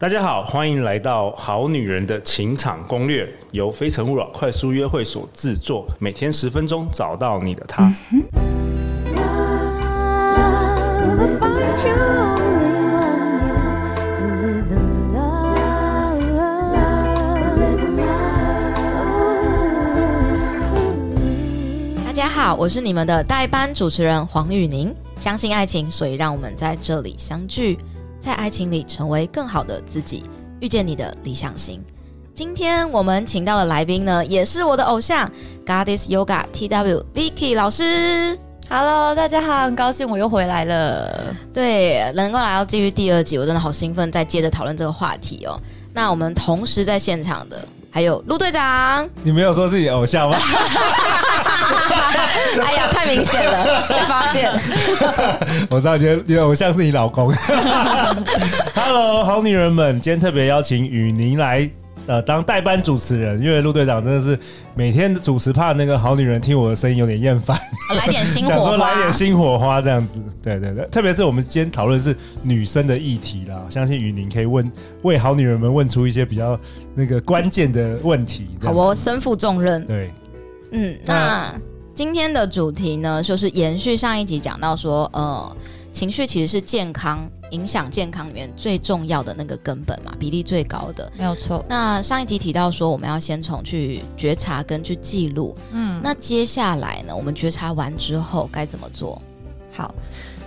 [0.00, 7.92] 大家好，欢迎来到《好女人的情场攻略》，由非诚勿扰快速约会所制作，每天十分钟，找到你的他。
[22.04, 24.94] 大家好，我是你们的代班主持人黄宇宁。
[25.18, 27.76] 相信爱情，所以让我们在这里相聚。
[28.28, 30.22] 在爱情里成为更好的自己，
[30.60, 31.82] 遇见你的理想型。
[32.34, 35.26] 今天我们请到的来宾呢，也是我的偶像
[35.64, 38.36] Goddess Yoga TW Vicky 老师。
[38.68, 41.34] Hello，大家好，很高兴我又回来了。
[41.54, 45.58] 对，能够来到继续第二集，我真的好兴奋，再接着讨论这个话题哦。
[45.94, 49.08] 那我们同时在现场的还有陆队长。
[49.22, 50.38] 你没有说自己偶像吗？
[52.64, 54.52] 哎呀，太明显了，被发现。
[55.70, 57.32] 我知道你的你的偶像是你老公。
[58.74, 61.68] Hello，好女人们，今天特别邀请雨宁来
[62.06, 64.38] 呃当代班主持人，因为陆队长真的是
[64.74, 67.58] 每天主持，怕那个好女人听我的声音有点厌烦，
[67.96, 70.18] 来点新火花，想说来点新火花这样子。
[70.42, 74.70] 对对对，特别是我们今天讨论是女生的议题啦，相信雨宁可以问
[75.02, 76.58] 为好女人们问出一些比较
[76.94, 78.48] 那个关键的问题。
[78.62, 79.84] 好，我身负重任。
[79.84, 80.10] 对。
[80.70, 81.50] 嗯，那
[81.98, 85.56] 今天的主题呢，就是延续上一集讲到说，呃，
[85.92, 91.64] 情绪其实是健康影响健康里面最重要的那个根本嘛，比例最高的，没有错。
[91.68, 99.20] 那上一集提到说，我们要先从去觉察跟去记录，嗯，那接下来呢，我们觉察完之后该怎么做？
[99.72, 99.92] 好。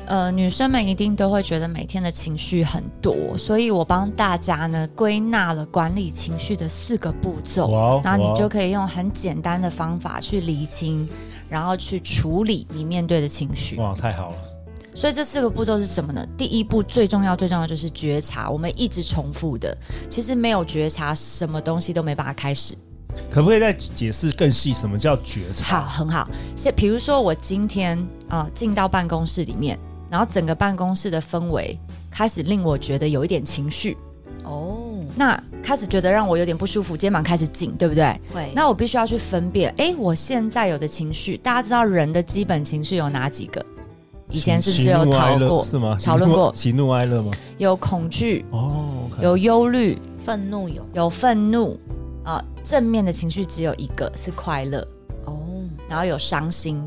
[0.08, 11.08] 呃，女生们一定都会觉得每天的情绪很多，所以我帮大家呢归纳了管理情绪的四个步骤，然后你就可以用很简单的方法去理清，
[11.52, 13.76] 然后去处理你面对的情绪。
[13.76, 14.36] 哇，太好了！
[14.96, 16.26] 所以这四个步骤是什么呢？
[16.38, 19.78] 第一步最重要、最重要就是觉察，我们一直重复的，
[20.10, 22.74] 其实没有觉察，什么东西都没办法开始。
[23.30, 25.82] 可不可以再解释更细，什么叫觉察？
[25.82, 26.28] 好，很好。
[26.56, 29.78] 现比如说我今天啊进到办公室里面。
[30.10, 31.80] 然后整个办公室的氛围
[32.10, 33.96] 开始令我觉得有一点情绪
[34.44, 38.20] 哦，那开始觉得让我有点不舒服，肩膀开始紧，对不对？
[38.34, 38.52] 会。
[38.56, 43.64] 那我必须要去分辨，哎，我现在有的情绪，大家知道人的基本情绪有哪几个？
[44.30, 45.64] 以前是不是有讨论过？
[45.64, 45.98] 是吗？
[46.02, 47.34] 讨论过喜怒哀乐吗？
[47.58, 51.78] 有恐惧哦，okay、有忧虑、愤怒有，有愤怒
[52.24, 52.44] 啊。
[52.64, 54.88] 正面的情绪只有一个是快乐
[55.26, 55.38] 哦，
[55.90, 56.82] 然后有伤心。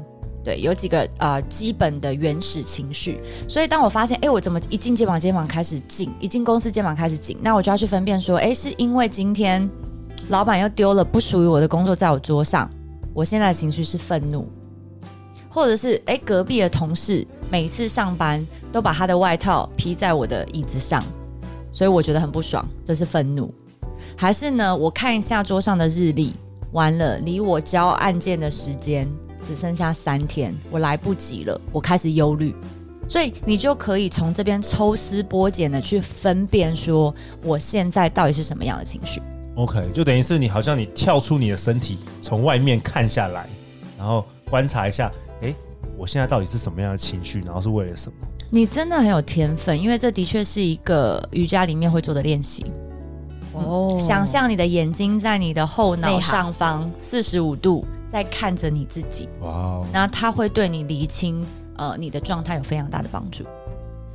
[0.45, 3.19] 对，有几个呃基本的原始情绪，
[3.49, 9.67] 所以当我发现，哎，我怎么一进肩膀肩膀开始紧，一进公司肩膀开始紧，那我就要去分辨说，哎，是因为今天
[10.29, 12.71] 老板又丢了不属于我的工作在我桌上，
[13.15, 14.47] 我现在的情绪是愤怒，
[15.49, 21.03] 或者是哎隔壁的同事每次上班都把他的外套披在我的椅子上，
[21.73, 23.51] 所以我觉得很不爽，这是愤怒，
[24.15, 24.77] 还是呢？
[24.77, 26.35] 我看一下桌上的日历，
[26.73, 29.09] 完了，离我交案件的时间。
[29.45, 32.55] 只剩下三天，我来不及了，我开始忧虑，
[33.07, 39.21] 所以你就可以从这边抽丝剥茧的去分辨，说我现在到底是什么样的情绪。
[39.57, 43.49] OK，就等于是你好像你跳出你的身体，从外面看下来，
[43.97, 45.13] 然后观察一下，
[45.43, 45.55] 诶，
[45.97, 48.17] 我现在到底是什么样的情绪，然后是为了什么？
[48.51, 52.67] 你真的很有天分，因为这的确是一个瑜伽里面会做的练习。
[53.53, 57.85] 哦、嗯，想象你的眼睛在你的后脑上方四十五度。
[58.15, 59.87] 在看着你自己，哇哦！
[59.93, 61.45] 那他会对你厘清，
[61.77, 63.45] 呃，你的状态有非常大的帮助。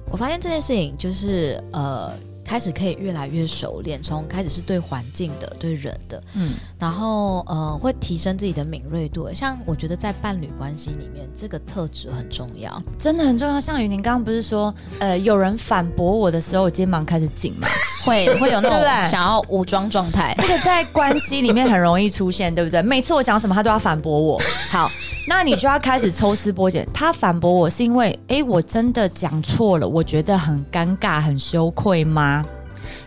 [0.09, 2.09] 我发现这件事情就是，呃。
[2.49, 9.31] 开始可以越来越熟练，从开始是对环境的、对人的，嗯，然后呃会提升自己的敏锐度。
[9.35, 13.61] 像我觉得在伴侣关系里面，这个特质很重要，真的很重要。
[13.61, 17.67] 像雨宁刚刚不是说，呃，有人反驳我的时候，我肩膀开始紧嘛？
[18.03, 18.79] 会会有那种
[19.11, 20.33] 想要武装状态。
[20.39, 22.81] 这个在关系里面很容易出现，对不对？
[22.81, 24.41] 每次我讲什么，他都要反驳我。
[24.71, 24.89] 好，
[25.29, 26.83] 那你就要开始抽丝剥茧。
[26.91, 32.43] 他反驳我是因为，哎，我真的讲错了，我觉得很尴尬、很羞愧吗？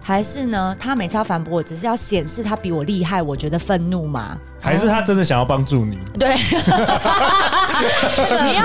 [0.00, 0.76] 还是呢？
[0.78, 4.38] 他每次要反驳我，只是要显示他比我厉害，我觉得愤怒吗？
[4.60, 5.98] 还是他真的想要帮助你？
[6.16, 6.30] 对，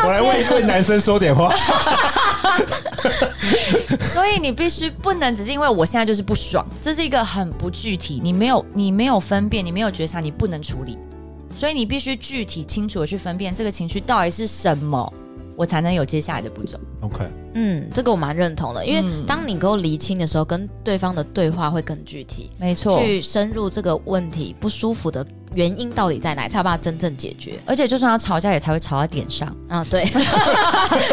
[0.05, 1.51] 我来为为男生说点话。
[3.99, 10.95] 所以你必须不能只是因为我现在就是不爽，这是一个很不具体，你没有你没有分辨，你没有觉察，你不能处理。
[11.57, 15.11] 所以你必须具体清楚的去分辨这个情绪到底是什么，
[15.57, 16.79] 我才能有接下来的步骤。
[17.01, 17.27] OK，
[17.59, 25.25] 嗯，这个我蛮认同的，因为当你够厘清的时候，跟对方的对话会更具体，没错，去深入这个问题不舒服的
[25.55, 27.53] 原因到底在哪，才有办法真正解决。
[27.65, 29.51] 而且就算要吵架，也才会吵到点上。
[29.67, 30.19] 啊，对， 不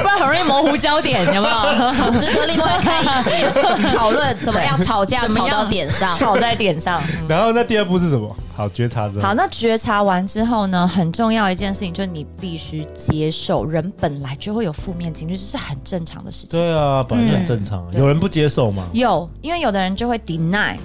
[0.07, 2.21] 然很容易模糊焦点，有没有？
[2.21, 7.03] 值得另外开一集讨论怎么样吵架 吵到点上，吵在点上。
[7.27, 8.37] 然后那第二步是什么？
[8.55, 9.23] 好，觉察之后。
[9.23, 10.87] 好，那觉察完之后呢？
[10.87, 16.59] 很重要一件事情就是你必须接受，人本来就会有负面情绪，这是很正常的事情。
[16.59, 17.87] 对啊，本来就很正常。
[17.93, 18.85] 有人不接受吗？
[18.93, 20.77] 有，因为有的人就会 deny。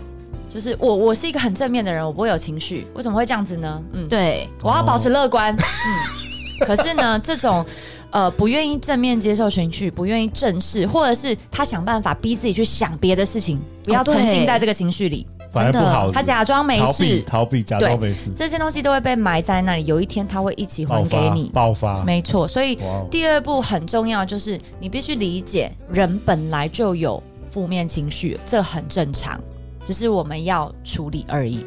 [0.51, 3.79] 就是我，我是一个很正面的人，我不会有情绪，为什么会这样子呢？
[3.93, 5.53] 嗯，对，我要保持乐观。
[5.53, 7.63] 哦、嗯，可是呢，这种
[8.09, 16.11] 呃不愿意正面接受情绪，不愿意正视，或者是他想办法逼自己去想别的事情，不要沉浸在这个情绪里，反而不好。
[16.11, 21.93] 他假装没事，逃避，逃避，假装没事，这些东西都会被埋在那里，有一天他会一起还给你爆发。
[21.93, 22.77] 爆发没错，所以
[23.09, 29.39] 第二步很重要，就是你必须理解，人本来就有负面情绪，这很正常。
[29.85, 31.65] 只是我们要处理而已，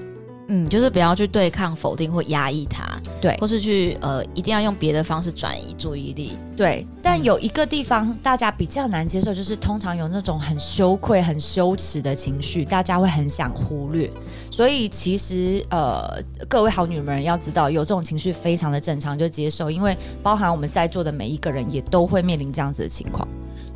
[0.55, 2.85] 嗯，就是不要去对抗、否定或压抑它，
[3.23, 6.87] 对，或是去呃，一定要用别的方式转移注意力，对。
[7.03, 14.11] 但有一个地方大家比较难接受，就是通常有那种很羞愧、很羞耻的情绪，大家会很想忽略。
[14.51, 23.27] 所以其实呃，各位好女人们要知道，有这种情绪非常的正常，就接受，因为包含我们在座的每一个人也都会面临这样子的情况。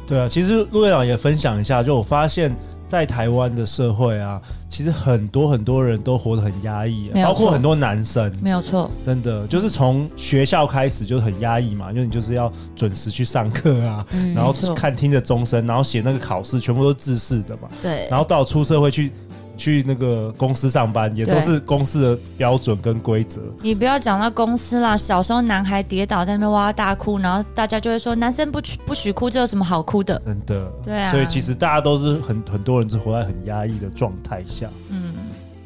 [0.06, 2.54] 对啊，其实陆院长也分享一下，就我发现。
[2.86, 19.12] 在台湾的社会啊，其实很多很多人都活得很压抑，包括很多男生，没有错，真的就是从学校开始就很压抑嘛，因为你就是要准时去上课啊，嗯、然后看听着钟声，然后写那个考试，全部都是自视的嘛，对，然后到出社会去。
[19.56, 23.40] 去那个公司上班，也都是公司的标准跟规则。
[23.62, 30.18] 你不要讲到公司啦，小时候男孩跌倒在那边哇哇大哭，然后大家就会说男生不许不许哭，这有什么好哭的？
[30.24, 31.10] 真的，对啊。
[31.10, 34.68] 所以其实大家都是很很多人是活在很压抑的状态下。
[34.88, 35.14] 嗯，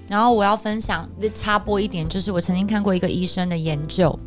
[0.08, 4.19] 然后我要分享插播一点，就是我曾经看过一个医生的研究，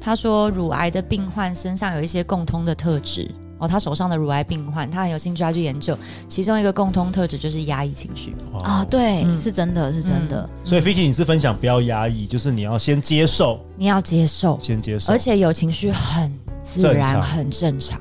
[0.00, 3.30] 他说乳癌的病患身上有一些共通的特质。
[3.64, 5.96] 哦，他手上的乳癌病患，他很有兴趣，他去研究，
[6.28, 8.34] 其中一个共通特质就是压抑情绪。
[8.62, 10.42] 啊、哦，对，嗯、是真的，是真的。
[10.42, 17.98] 嗯、所以 Vicky，你是分享不要压抑，就是你要先接受，你要接受，先接受，而且有情绪很自然，很正常。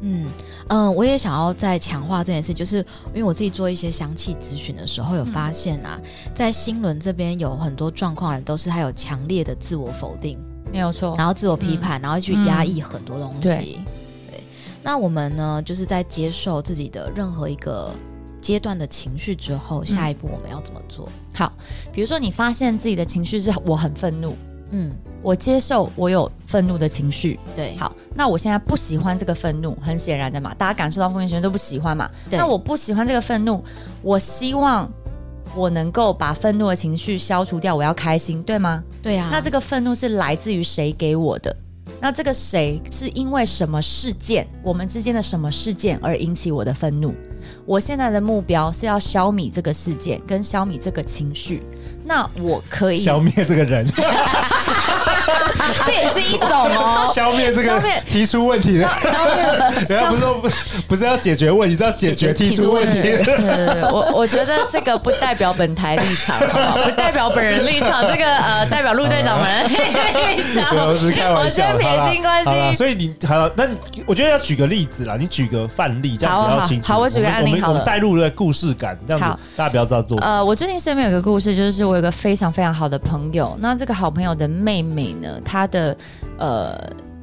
[0.00, 0.26] 嗯。
[0.68, 2.78] 嗯、呃，我也想要再强化这件事，就是
[3.08, 10.38] 因为我自己做一些香气咨询的时候，有发现啊，嗯、在心轮这边有很多状况人都是他有强烈的自我否定，
[10.72, 13.80] 没有错，然后自我批判，嗯、然后去压抑很多东西。
[14.82, 17.90] 那我们呢，就是在接受自己的任何一个
[18.40, 21.06] 阶段的情绪之后，下一步我们要怎么做？
[21.06, 21.52] 嗯、好，
[21.92, 24.36] 比如说你发现自己的情绪是我很愤怒，
[24.72, 24.90] 嗯，
[25.22, 33.64] 我接受我有愤怒的情绪，对，好，那我现在不喜欢这个愤怒，很显然的嘛，大家感受到负面情绪都不喜欢嘛，对，那我不喜欢这个愤怒，
[34.02, 34.90] 我希望
[35.54, 38.82] 我能够把愤怒的情绪消除掉，我要开心，对吗？
[39.00, 41.54] 对啊，那这个愤怒是来自于谁给我的？
[42.02, 47.14] 那这个谁是因为什么事件，我们之间的什么事件而引起我的愤怒？
[47.64, 51.62] 我现在的目标是要消弭这个事件，跟消弭这个情绪。
[52.04, 53.86] 那我可以消灭这个人。
[55.84, 59.44] 这也是一种哦，消灭这个提出问题的，消灭，
[59.88, 60.48] 人家不是说不
[60.88, 63.00] 不是要解决问题，是要解决提出问题。
[63.02, 66.38] 对对对，我我觉得这个不代表本台立场，
[66.84, 70.86] 不代表本人立场，这个呃代表陆队长们立场。
[70.86, 72.74] 我是开玩笑，我先撇清关系。
[72.74, 73.64] 所以你好，那
[74.06, 76.92] 我觉得要举个例子啦，你举个范例，这样比较清楚。
[76.92, 80.18] 好，我举个案例，好了，带入了故事感，这样子大家不要知道做。
[80.18, 85.96] 呃，我最近身边有个故事，就是我有个非常非常好的朋友，那这个好朋友的妹妹呢，她的
[86.38, 86.78] 呃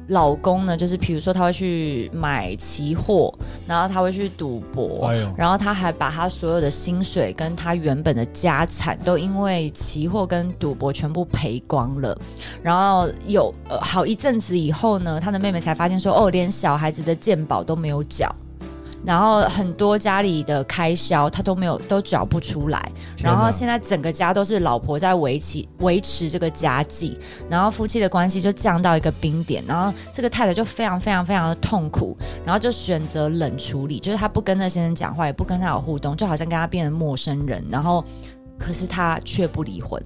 [0.08, 3.32] 老公呢，就是比如说他会去买期货，
[3.64, 12.18] 然后他会去赌博，哎、呦然后他还把他所有的薪水跟他原本的家产都因为期货跟赌博全部赔光了。
[12.60, 18.34] 然后有呃好一阵子以后呢，他的妹妹才发现说，哦，连小孩子的健保都没有缴。
[19.04, 22.92] 然后很多家里的开销他都没有都缴不出来，
[23.22, 38.04] 然后现在整个家都是老婆在维持维持这个家计，然后夫妻的关系就降到一个冰点，然后这个太太就非常非常非常的痛苦，然后就选择冷处理，就是他不跟那先生讲话，也不跟他有互动，就好像跟他变成陌生人，然后
[38.58, 40.02] 可是他却不离婚。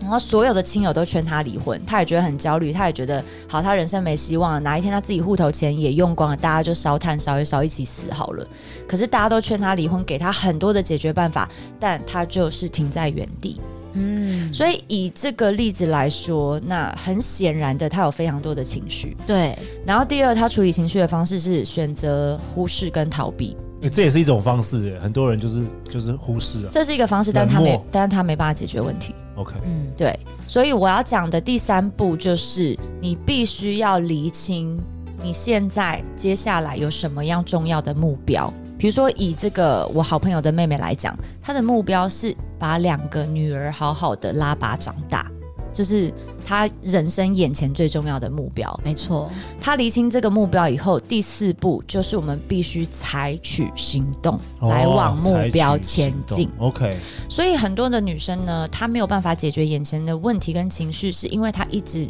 [0.00, 8.46] 然后所有的亲友都劝他离婚，他也觉得很焦虑，他也觉得好，他人生没希望了，哪一天他自己户头钱也用光了，大家就烧炭烧一烧，一起死好了。
[8.86, 11.48] 可是大家都劝他离婚，给他很多的解决办法，
[11.80, 13.60] 但他就是停在原地。
[13.94, 19.16] 嗯，所以以这个例子来说，那很显然的，他有非常多的情绪。
[19.26, 23.56] 对，然后第二，他处理情绪的方式是选择忽视跟逃避。
[23.80, 25.00] 欸，这也是一种方式耶。
[25.00, 29.14] 很多人就是就是忽视啊，这是一个方式，但他没，但是他没办法解决问题。
[29.38, 30.18] OK，嗯，对。
[30.46, 34.78] 所以我要讲的第三步就是，你必须要厘清
[35.22, 38.52] 你现在接下来有什么样重要的目标。
[38.78, 45.30] 比如说，以这个我好朋友的妹妹来讲，她的目标是把两个女儿好好的拉拔长大，
[45.72, 46.12] 就是
[46.46, 48.80] 他人生眼前最重要的目标。
[48.84, 56.48] 没错，他厘清这个目标以后，第四步就是我们必须采取行动来往目标前进。
[56.58, 56.96] 哦，OK，
[57.28, 62.08] 所以很多的女生呢，她没有办法解决眼前的问题跟情绪，是因为她一直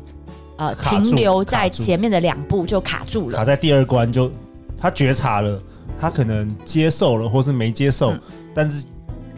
[0.56, 4.30] 呃停留在前面的两步就卡住了，卡在第二关就
[4.76, 5.60] 她觉察了。
[6.00, 8.20] 她可能接受了，或是没接受，嗯、
[8.54, 8.86] 但是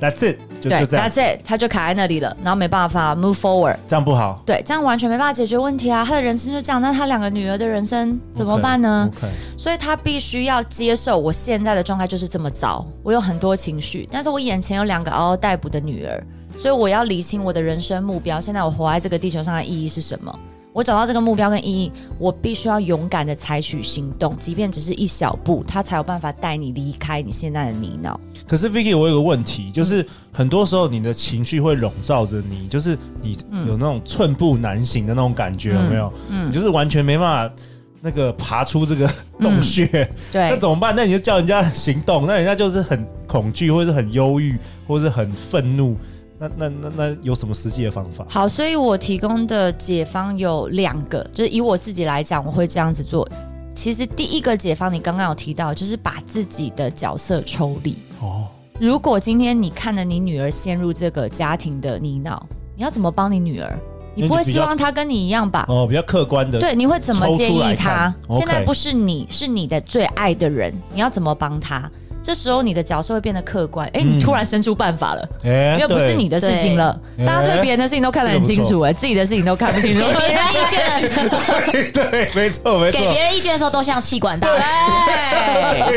[0.01, 4.43] That's it，就就这样，That's it，他就卡在那里了，然后没办法 move forward，这样不好。
[4.47, 6.05] 对，这样完全没办法解决问题啊！
[6.05, 9.11] 他的人生就这样，那他两个女儿的人生怎么办呢.
[9.59, 16.19] 所以他必须要接受我现在的状态就是这么糟，我有很多情绪，但是我眼前有两个嗷嗷待哺的女儿，
[16.59, 18.41] 所以我要理清我的人生目标。
[18.41, 20.37] 现在我活在这个地球上的意义是什么？
[20.73, 28.17] 我找到这个目标跟意义，我必须要勇敢的采取行动，即便只是一小步，他才有办法带你离开你现在的泥淖。
[28.47, 33.37] 可是 Vicky，我有个问题，就是很多时候你的情绪会笼罩着你，就是你
[33.67, 36.13] 有那种寸步难行的那种感觉，有没有？
[36.31, 37.55] 嗯，你就是完全没办法
[38.01, 39.11] 那个爬出这个
[39.41, 39.85] 洞穴。
[39.93, 40.95] 嗯、 对，那怎么办？
[40.95, 45.97] 那你就叫人家行动，那人家就是很恐惧，或者是很忧郁，或者是很愤怒。
[46.41, 48.25] 那那那那有什么实际的方法？
[48.27, 53.29] 好，所以我提供的解方有两个，就是以我自己来讲，我会这样子做。
[53.75, 58.03] 其实第一个解方，你刚刚有提到，就是把自己的角色抽离。
[58.23, 58.49] 哦，
[58.81, 62.41] 如果今天你看着你女儿陷入这个家庭的泥淖，
[62.75, 63.79] 你要怎么帮你女儿？
[64.15, 65.67] 你不会希望她跟你一样吧？
[65.69, 66.59] 哦，比较客观的。
[66.59, 68.13] 对，你会怎么建议她？
[68.31, 71.89] 现在不是你，是你的最爱的人，你要怎么帮她？
[72.23, 79.99] 这时候你的角色会变得客观，哎，你突然生出办法了，因为不是你的事情了，大家对别人的事情都看得很清楚，哎，自己的事情都看不清楚。
[79.99, 83.01] 给别人意见的，对，没错，没错。
[83.01, 84.49] 给别人意见的时候都像气管大。
[84.49, 84.63] 师，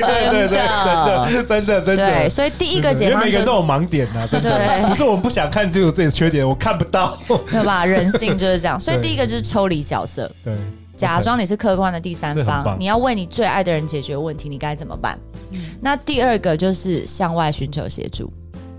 [0.02, 2.12] 对对对，真的，真的，真的。
[2.12, 7.86] 对，所以第一个解方，每个人都有盲点呐，真的，不是我们不想看清楚自己的缺点，我看不到，对吧？
[7.86, 10.54] 人性就是这样，所以第一个就是抽离角色，对。
[10.96, 15.18] 假装你是客观的第三方，你要为你最爱的人解决问题，你该怎么办？
[15.54, 18.32] 嗯、那第二个就是向外寻求协助。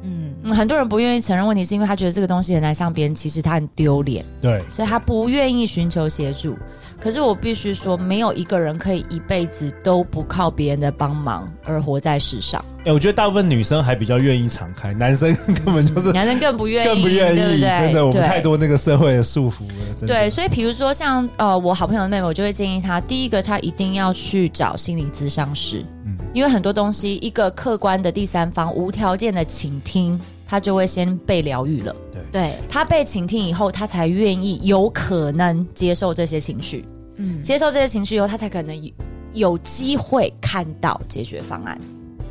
[0.02, 4.25] 嗯，嗯，很多人不愿意承认问题，是因为他觉得这个东西很难向别人，其实他很丢脸。
[4.40, 6.54] 对，所以他不愿意寻求协助。
[7.00, 12.64] 可是我必须说，没有一个人可以一辈子都不靠别人的帮忙而活在世上。
[12.78, 19.75] 哎、欸，我觉得大部分女生还比较愿意敞开，男生 根本就是男生更不愿意，更不愿意，对对真的，我们太多那个社会的束缚了。
[19.99, 20.14] 真的。
[20.14, 31.97] 对，所以比如说像呃，我好朋友的妹妹，我就会建议她，第一个，她一定要去找心理咨商师，嗯，因为很多东西，一个客观的第三方无条件的倾听，他就会先被疗愈了。
[32.13, 36.85] 对，对，他被倾听以后，他才愿意有可能接受这些情绪。
[37.17, 38.93] 嗯，接受这些情绪以后，他才可能有
[39.33, 41.79] 有机会看到解决方案。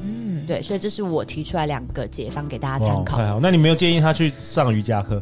[0.04, 3.18] 嗯，对，所以这是我提出来两个解方给大家参考。
[3.18, 5.22] 太好，那你没有建议他去上瑜伽课？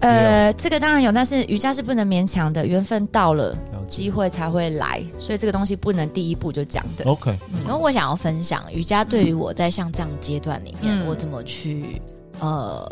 [0.00, 3.52] 呃，这个当然有，但是瑜伽是不能勉强的，缘分到了，
[3.88, 7.04] 机会才会来，所以这个东西不能第一步就讲的。
[7.04, 12.00] OK，然后我想要分享瑜伽对于我在像这样阶段里面，嗯、我怎么去
[12.40, 12.90] 呃。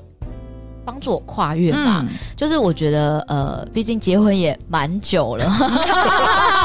[0.86, 5.44] 帮助我跨越吧，嗯、就是我觉得，呃，毕竟结婚也蛮久了，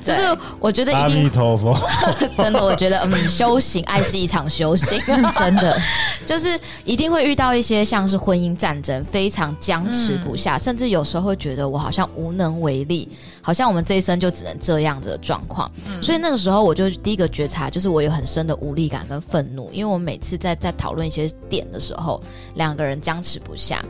[0.00, 1.30] 就是我觉得一定，
[2.36, 5.00] 真的，我觉得，嗯， 修行，爱是一场修行，
[5.38, 5.80] 真的，
[6.26, 13.08] 就是一定会遇到一些像是婚姻战争，非常僵持不下，嗯、甚至有时候会觉得我好像无能为力，
[13.40, 15.70] 好像我们这一生就只能这样子的状况。
[15.88, 22.20] 嗯、所以那个时候，我就第一个觉察，就是我有很深的无力感跟愤怒，因为我每次在在讨论一些点的时候，
[22.54, 22.96] 两个人。
[23.06, 23.84] 僵持不下，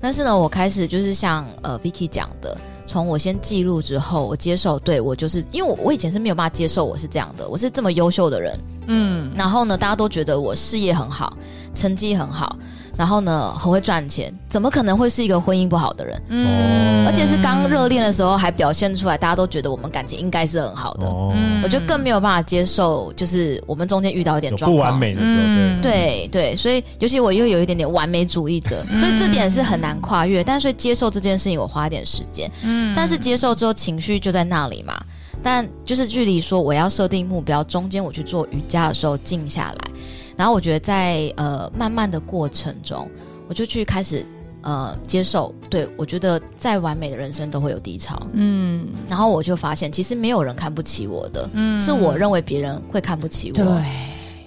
[0.00, 2.56] 但是呢，我开始就是像呃 Vicky 讲的，
[2.88, 11.36] 从我先记录之后，我接受，对，我就是因为我我以前是没有办法接受我是这样的，我是这么优秀的人，嗯，然后呢，大家都觉得我事业很好，
[11.74, 12.56] 成绩很好。
[12.98, 16.20] 然后呢，很会赚钱，怎么可能会是一个婚姻不好的人？
[16.30, 21.06] 嗯，而且是刚热恋的时候还表现出来，大家都觉得我们感情应该是很好的。
[21.06, 30.42] 哦，我就更没有办法接受，就是我们中间遇到一点状况，不完美的时候，嗯、对对对，所以尤其我又有一点点完美主义者，所以这点是很难跨越。
[30.42, 32.50] 但是接受这件事情，我花一点时间。
[32.64, 35.00] 嗯，但是接受之后，情绪就在那里嘛。
[35.40, 39.90] 但就是距离说我要设定目标，中间我去做瑜伽的时候静下来。
[40.38, 43.10] 然后我觉得在呃慢慢的过程中，
[43.48, 44.24] 我就去开始
[44.62, 53.66] 呃接受，对，我觉得再完美的人生都会有低潮，嗯，然后我就发现其实没有人看不起我的，嗯，是我认为别人会看不起我，对。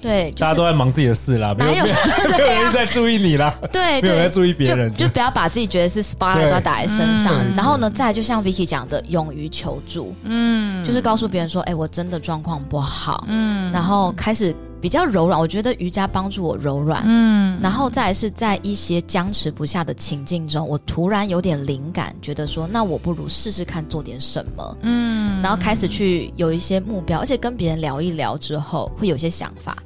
[0.01, 1.95] 对，就是、大家都在忙自己的事啦，没有，没有，
[2.36, 3.53] 没有人在注意你啦。
[3.71, 7.36] 对，没有人在注意别人，就，就不要把自己觉得是 spotlight 都要打在身上。
[7.36, 15.40] 嗯、然后呢，再就像 Vicky 讲的，勇于求助，嗯，就是告诉别人说，哎，我真的状况不好，嗯，然后开始比较柔软。
[15.40, 29.78] 我觉得瑜伽帮助我柔软，嗯，然后再来是在一些僵持不下的情境中，我突然有点灵感，觉得说，那我不如试试看做点什么，嗯，然后开始去有一些目标，而且跟别人聊一聊之后，会有一些想法。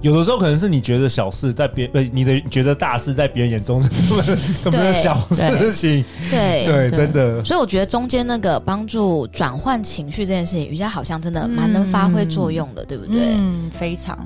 [0.00, 3.88] 有的时候可能是你觉得小事，在别呃你的觉得大事，在别人眼中是
[4.70, 6.04] 根本小事情。
[6.30, 7.44] 对对，真的。
[7.44, 13.34] 所以我觉得中间那个帮助转换情绪这件事情，瑜伽好像真的蛮能发挥作用的，对不对？
[13.36, 14.16] 嗯，非常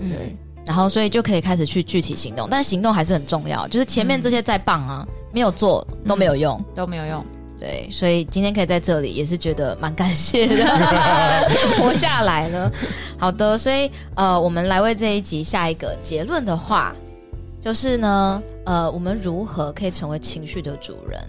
[0.00, 0.36] 对。
[0.66, 3.66] 然后所以就可以开始去具体行动，但行动还是很重要。
[3.68, 7.24] 就是前面这些再棒啊，没有做都没有用，都没有用。
[7.62, 10.64] 对，所以今天可以在这里，也是觉得蛮感谢的，
[11.78, 12.68] 活下来了。
[13.16, 16.92] 好的，所以呃，我们来为这一集下一个结论的话，
[17.60, 21.20] 就是呢，呃，我们如何可以成为情绪的主人？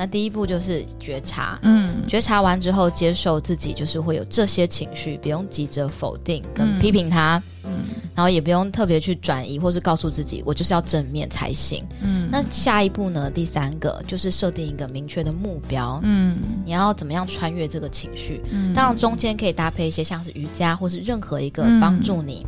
[0.00, 7.80] 那第一步就是觉察，嗯，觉察完之后，接受自己就是会有这些情绪，不用急着否定跟批评他，嗯，
[8.14, 12.28] 然后也不用特别去转移，或是告诉自己我就是要正面才行，嗯。
[12.30, 13.28] 那下一步呢？
[13.28, 18.40] 第三个就是设定一个明确的目标，嗯，你要怎么样穿越这个情绪？
[18.52, 22.46] 嗯，当然中间可以搭配一些像是瑜伽或是任何一个帮助你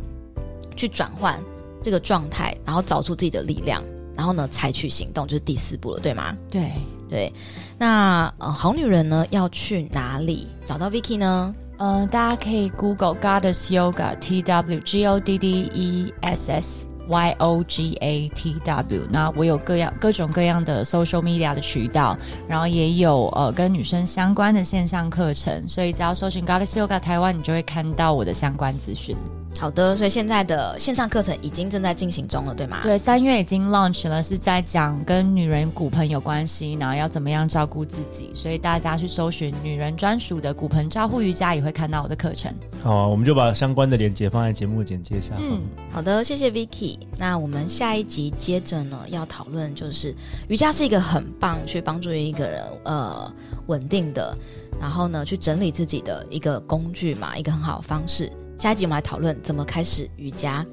[0.77, 1.37] 去转换
[1.81, 3.83] 这个状态，然后找出自己的力量，
[4.15, 6.33] 然后呢采取行动，就是第四步了，对吗？
[6.49, 6.71] 对。
[7.11, 7.31] 对，
[7.77, 11.53] 那呃，好女人呢要去哪里找到 Vicky 呢？
[11.77, 17.97] 呃，大家可以 Google Goddess Yoga T W G O D D E S S Y O G
[17.99, 19.01] A T W。
[19.09, 29.17] 那我有各样各种各样的 social media 的渠道，然后也有呃跟女生相关的线上课程，所以只要搜寻 Goddess Yoga 台湾，你就会看到我的相关资讯。
[29.59, 32.79] 好的，所以现在的线上课程已经正在进行中了，对吗？
[32.81, 42.51] 对，三月已经 launch 了，是在讲跟女人骨盆有关系，然后要怎么样照顾自己，所以大家去搜寻女人专属的骨盆照护瑜伽，也会看到我的课程。
[42.81, 45.43] 好啊，我们就把相关的链接放在节目简介下方。
[45.47, 46.97] 嗯，好的，谢谢 Vicky。
[47.19, 50.15] 那我们下一集接着呢，要讨论就是
[50.47, 53.31] 瑜伽是一个很棒去帮助一个人呃
[53.67, 54.35] 稳定的，
[54.79, 58.31] 然后呢去整理自己的一个工具嘛，一个很好的方式。
[58.61, 60.63] 下一集我们来讨论怎么开始瑜伽，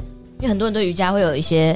[0.40, 1.74] 因为很多人对瑜伽会有一些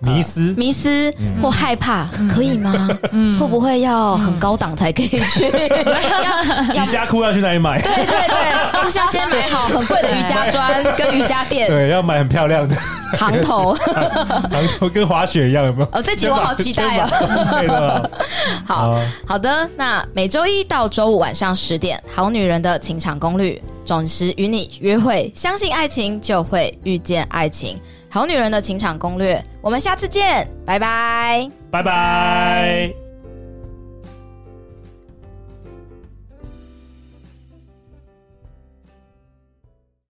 [0.00, 2.88] 迷失、呃、迷失或害怕，嗯、可以吗？
[3.10, 5.44] 嗯、会不会要很高档才可以去？
[5.44, 7.78] 瑜伽裤要去哪里买？
[7.82, 11.68] 对对对，是要先买好很贵的瑜伽砖跟瑜伽垫。
[11.70, 12.74] 对，要买很漂亮的
[13.18, 13.74] 行头，
[14.50, 15.88] 行头跟滑雪一样，有没有？
[15.92, 18.10] 哦，这集我好期待哦。
[18.64, 23.50] 好好的，那每周一到周五晚上十点，《好女人的情场攻略》。
[23.84, 27.78] 准时与你约会，相信爱情就会遇见爱情。
[28.08, 33.01] 好女人的情场攻略，我们下次见，拜拜，拜拜。